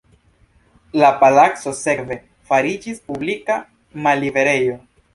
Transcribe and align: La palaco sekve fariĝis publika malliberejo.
La 1.01 1.11
palaco 1.25 1.75
sekve 1.81 2.19
fariĝis 2.49 3.05
publika 3.13 3.63
malliberejo. 4.09 4.85